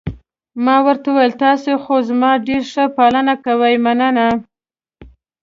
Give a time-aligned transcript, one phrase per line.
[0.65, 4.27] ما ورته وویل: تاسي خو زما ډېره ښه پالنه کوئ، مننه.